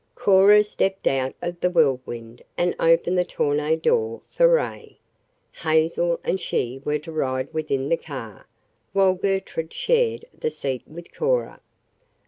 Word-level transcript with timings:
Cora 0.15 0.63
stepped 0.63 1.05
out 1.05 1.35
of 1.43 1.59
the 1.59 1.69
Whirlwind 1.69 2.41
and 2.57 2.75
opened 2.79 3.19
the 3.19 3.23
tonneau 3.23 3.75
door 3.75 4.23
for 4.31 4.47
Ray. 4.47 4.97
Hazel 5.51 6.19
and 6.23 6.41
she 6.41 6.81
were 6.83 6.97
to 6.97 7.11
ride 7.11 7.53
within 7.53 7.87
the 7.87 7.97
car, 7.97 8.47
while 8.93 9.13
Gertrude 9.13 9.71
shared 9.73 10.25
the 10.35 10.49
seat 10.49 10.81
with 10.87 11.15
Cora. 11.15 11.59